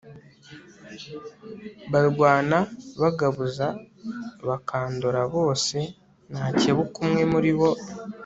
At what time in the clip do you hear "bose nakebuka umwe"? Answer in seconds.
5.35-7.23